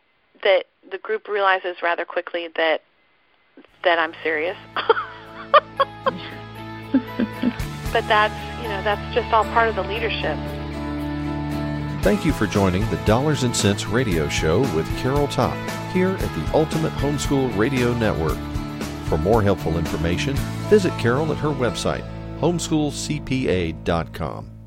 that 0.43 0.65
the 0.89 0.97
group 0.97 1.27
realizes 1.27 1.75
rather 1.83 2.05
quickly 2.05 2.47
that 2.55 2.81
that 3.83 3.99
I'm 3.99 4.13
serious. 4.23 4.57
but 7.91 8.07
that's, 8.07 8.61
you 8.61 8.69
know, 8.69 8.81
that's 8.83 9.13
just 9.13 9.33
all 9.33 9.43
part 9.43 9.67
of 9.67 9.75
the 9.75 9.83
leadership. 9.83 10.37
Thank 12.01 12.25
you 12.25 12.31
for 12.31 12.47
joining 12.47 12.89
the 12.89 12.95
Dollars 13.05 13.43
and 13.43 13.53
Cents 13.55 13.85
Radio 13.85 14.27
Show 14.29 14.61
with 14.73 14.87
Carol 14.99 15.27
Topp 15.27 15.57
here 15.91 16.11
at 16.11 16.19
the 16.19 16.49
Ultimate 16.53 16.93
Homeschool 16.93 17.55
Radio 17.57 17.93
Network. 17.93 18.37
For 19.07 19.17
more 19.17 19.43
helpful 19.43 19.77
information, 19.77 20.33
visit 20.69 20.97
Carol 20.97 21.29
at 21.33 21.37
her 21.39 21.49
website, 21.49 22.09
homeschoolcpa.com. 22.39 24.58